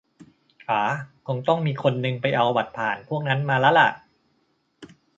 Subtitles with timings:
[0.69, 0.81] อ๋า
[1.27, 3.89] คงต้องมีคนหนึ่งไปเอาบัตรผ่านพวกนั้นมาละล่ะ